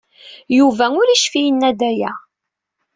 [0.57, 2.11] Yuba ur yecfi yenna-d aya.